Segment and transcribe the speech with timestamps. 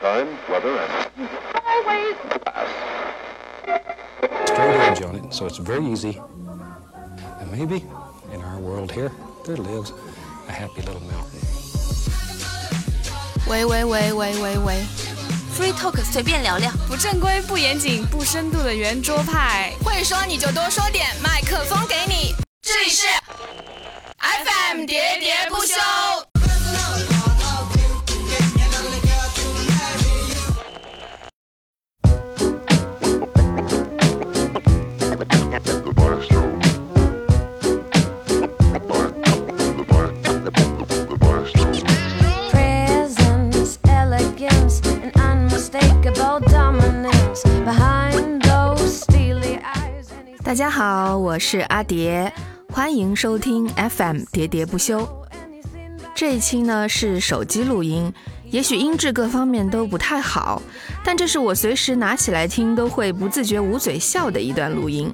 [0.00, 0.90] Time, weather, and
[1.66, 2.16] Always.
[4.46, 6.20] straight edge on it, so it's very easy.
[7.40, 7.84] And maybe
[8.32, 9.10] in our world here,
[9.44, 9.92] there lives
[10.48, 11.40] a happy little mountain.
[13.46, 14.84] 喂喂喂喂喂喂
[15.56, 22.34] ，Free Talk 随便聊聊，不正规、不严谨、不深度的圆桌派，会说你就多说点，麦克风给你。
[22.60, 23.06] 这里是
[24.20, 25.74] FM 喋喋不休。
[50.48, 52.32] 大家好，我是阿蝶，
[52.72, 55.06] 欢迎收听 FM 喋喋不休。
[56.14, 58.10] 这一期呢是手机录音，
[58.50, 60.62] 也许音质各方面都不太好，
[61.04, 65.12] 但这是我随时拿起来听都会不自觉捂嘴笑的一段录音。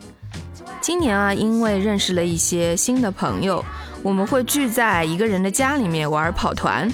[0.80, 3.64] 今年啊，因为认识了一些新的朋友，
[4.04, 6.88] 我们会聚在一个人的家里面玩跑团。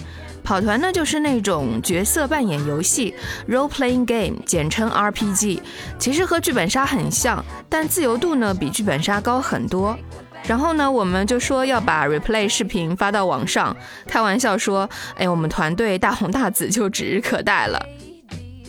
[0.51, 3.15] 跑团呢，就是那种角色扮演游戏
[3.49, 5.61] （role playing game），简称 RPG。
[5.97, 9.97] 其实和剧本杀很像，但自由度呢比剧本杀高很多。
[10.43, 13.77] 然后呢，我们就说要把 replay 视频发到网上，
[14.09, 17.81] 开玩笑说：“哎，我们团队大红大紫就指日可待了。”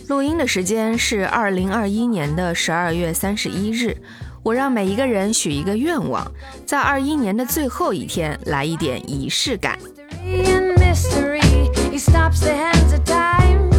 [0.08, 3.98] 录音的时间是二零二一年的十二月三十一日。
[4.44, 6.32] 我让每一个人许一个愿望，
[6.64, 9.80] 在二一年的最后一天来一点仪式感。
[12.32, 12.38] In mystery.
[12.38, 13.70] He stops the hands of time.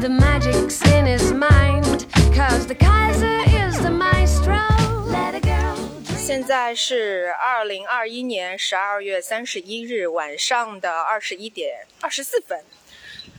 [0.00, 2.06] The magic's in his mind.
[2.34, 4.60] Cause the Kaiser is the maestro.
[5.06, 5.76] Let a girl.
[6.16, 12.64] 现在是二零二一年十二月三十一日晚上的二十一点二十四分。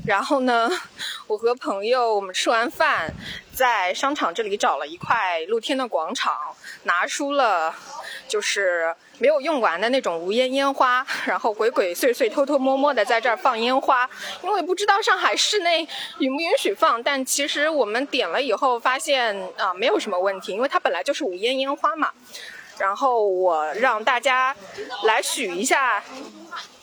[0.05, 0.69] 然后呢，
[1.27, 3.13] 我和朋友我们吃完饭，
[3.53, 6.35] 在商场这里找了一块露天的广场，
[6.83, 7.75] 拿出了
[8.31, 14.09] 就是没有用完的那种无烟烟花， 然后鬼鬼祟祟、偷偷摸摸的在这儿放烟花。
[14.41, 15.85] 因为不知道上海市内
[16.19, 22.09] 允不允许放，但其实我们点了以后发现啊、没有什么问题，因为它本来就是无烟烟花嘛。
[22.77, 24.55] 然后我让大家
[25.03, 26.01] 来许一下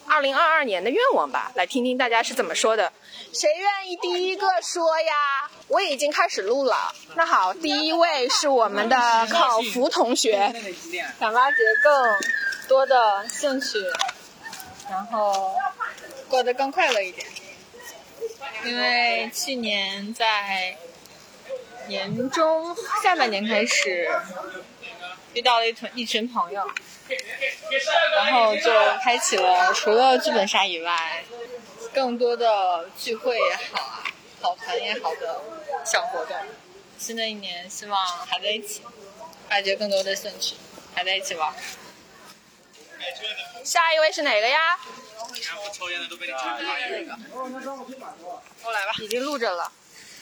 [0.08, 2.92] 二零二二年的愿望吧，来听听大家是怎么说的。
[3.32, 5.50] 谁愿意第一个说呀？
[5.68, 6.94] 我已经开始录了。
[7.14, 8.96] 那好，第一位是我们的
[9.30, 10.52] 考福同学，
[11.20, 12.16] 想挖掘更
[12.68, 13.78] 多的兴趣，
[14.90, 15.54] 然后
[16.28, 17.26] 过得更快乐一点。
[18.64, 20.76] 因为去年在
[21.86, 24.10] 年中下半年开始
[25.34, 26.66] 遇到了一群一群朋友，
[28.96, 31.24] 开启了除了剧本杀以外，
[31.92, 34.04] 更多的聚会也好啊，
[34.40, 35.42] 跑团也好的
[35.84, 36.36] 小活动。
[36.98, 38.82] 新的一年希望还在一起，
[39.48, 40.56] 发掘更多的兴趣，
[40.94, 41.52] 还在一起玩。
[43.64, 44.78] 下一位是哪个呀？
[48.64, 48.92] 我来吧。
[49.00, 49.64] 已经录着了。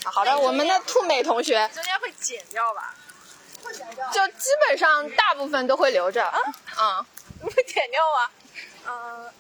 [0.04, 2.94] 啊好的，我们的兔美同学中间会剪掉吧？
[4.12, 6.32] 就基本上大部分都会留着。
[6.78, 7.04] 嗯，
[7.40, 8.30] 不 会剪掉啊。
[8.86, 9.30] 嗯，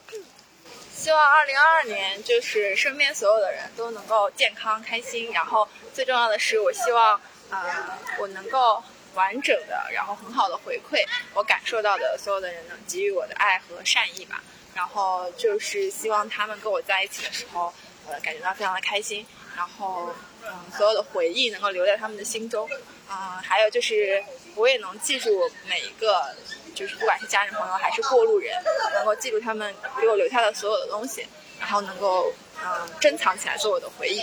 [0.94, 7.20] 希望二零二二年就是身边所有的人都能够健康开心，然后最重要的是，我希望
[7.50, 8.82] 呃我能够
[9.14, 14.42] 完整的，然后很好的回馈我感受到的所有的人能给予我的爱和善意吧。
[14.74, 17.72] 然后就是希望他们跟我在一起的时候，
[18.06, 19.26] 呃，感觉到非常的开心，
[19.56, 22.68] 然后嗯，所有的回忆能够留在他们的心中。
[23.08, 24.22] 啊、还有就是
[24.56, 26.34] 我也能记住每一个，
[26.76, 28.54] 就是不管是家人朋友还是过路人，
[28.94, 31.26] 能够记住他们给我留下的所有的东西，
[31.58, 32.32] 然后能够
[32.62, 34.22] 嗯、珍藏起来做我的回忆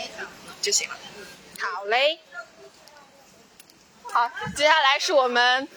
[0.61, 0.95] 就行了。
[1.59, 2.19] 好嘞。
[4.03, 5.67] 好，接下来是我们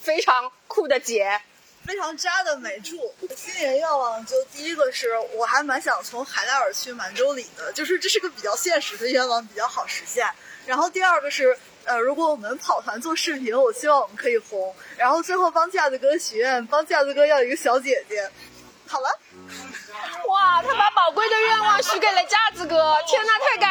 [0.00, 1.40] 非常酷的姐，
[1.86, 3.14] 非常渣的美住。
[3.36, 10.28] 新年愿望就第一个是我还蛮想从海拉尔去满洲里的，就是这是个比较现实的愿望，比较好实现。
[10.66, 14.74] 然后第二个是，呃，如果我们跑团做视频，我希望我们可以红。
[14.96, 18.30] 然后最后帮架子哥许愿，帮架子哥要一个小姐姐。
[18.86, 19.08] 好了，
[20.28, 23.63] 哇，他把宝贵的愿望许给了架子哥，天呐，太感！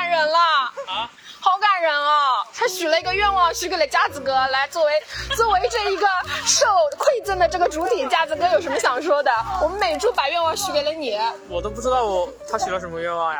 [1.53, 2.43] 好感人哦！
[2.51, 4.91] 他许了一个愿望，许给了架子哥，来作为
[5.37, 6.07] 作为这一个
[6.47, 6.65] 受
[6.97, 9.31] 馈赠的这个主体，架子哥有什么想说的？
[9.61, 11.15] 我们美珠把愿望许给了你，
[11.47, 13.39] 我都不知道我他许了什么愿望呀。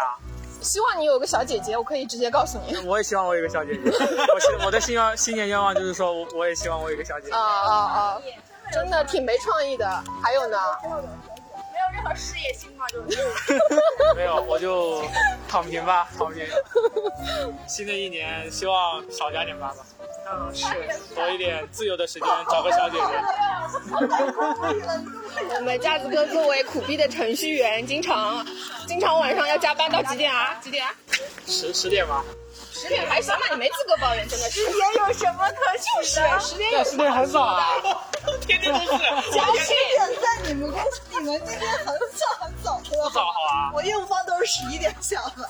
[0.62, 2.78] 希望你有个小姐姐，我可以直接告诉你。
[2.86, 3.90] 我也希望我有个小姐姐。
[3.90, 7.34] 我希我的新愿新年愿望就是说我我也希望我有个小姐姐。
[7.34, 8.22] 啊啊啊！
[8.72, 9.90] 真的挺没创意的。
[10.22, 10.60] 还有呢？
[12.14, 12.88] 何事业心嘛？
[12.90, 13.60] 就 是
[14.16, 15.04] 没有，我就
[15.50, 16.46] 躺平吧，躺平。
[17.68, 19.84] 新的一年希望少加点班吧，
[20.32, 20.66] 嗯，是
[21.16, 23.06] 多一点自由的时间，找个小姐姐。
[25.56, 28.46] 我们架子哥作为苦逼的程序员，经常
[28.88, 30.54] 经常晚上要加班到几点啊？
[30.62, 30.94] 几点啊？
[31.48, 32.24] 十十点吧，
[32.72, 34.78] 十点还行，吧你没资格抱怨，真的十点
[35.08, 36.40] 有什么可取是的？
[36.40, 37.66] 十点有十点很早啊，
[38.46, 38.88] 天天都是。
[38.88, 39.60] 加十点在你
[41.12, 43.04] 你们今天很早很早的了。
[43.04, 45.46] 不早好啊，我业务方都是十一点下班。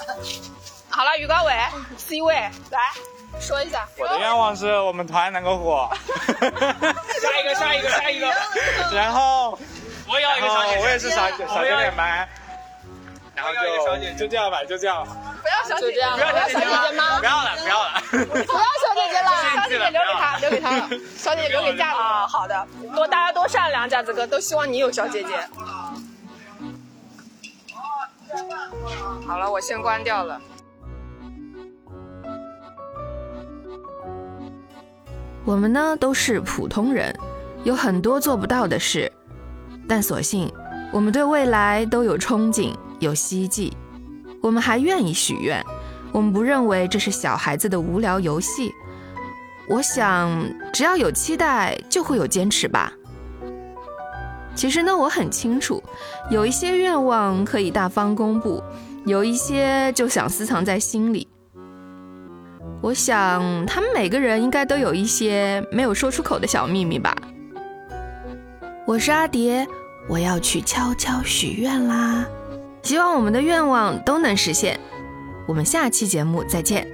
[0.90, 1.54] 好了，于高伟
[1.98, 2.36] ，C 位
[2.70, 2.92] 来
[3.40, 3.88] 说一下。
[3.98, 5.90] 我的愿望是我们团能够火，
[7.22, 8.28] 下一个，下一个，下一个。
[8.94, 9.58] 然后，
[10.08, 12.28] 我也要一个小姐姐，我也是小小九我也要点班，
[13.36, 15.04] 然后一个小姐姐就就这样吧，就这样。
[15.42, 17.18] 不要小姐姐，不要小姐姐吗？
[17.20, 17.90] 不要了，不要了。
[18.12, 20.90] 不要小姐姐了， 小姐姐留给他，留给他了。
[21.16, 25.30] 小姐姐留给架子 啊，好的，多大家多善良，架子哥都希望你有小姐姐。
[29.25, 30.42] 好了，我先关掉了。
[35.45, 37.13] 我们呢都是普通人，
[37.63, 39.12] 有很多做不到的事，
[39.88, 40.51] 但所幸
[40.92, 43.72] 我们对未来都有憧憬，有希冀，
[44.42, 45.63] 我们还愿意许愿，
[46.13, 48.74] 我们不认为这是小孩子的无聊游戏。
[49.69, 50.31] 我想，
[50.74, 52.92] 只要有期待，就会有坚持吧。
[54.56, 55.81] 其实呢，我很清楚，
[56.30, 58.62] 有一些愿望可以大方公布，
[59.06, 61.27] 有一些就想私藏在心里。
[62.81, 67.15] 我想，他们每个人应该都有一些没有说出口的小秘密吧。
[68.86, 69.65] 我是阿蝶，
[70.10, 72.25] 我要去悄悄许愿啦！
[72.83, 74.77] 希望我们的愿望都能实现。
[75.48, 76.86] 我们下期节目再见。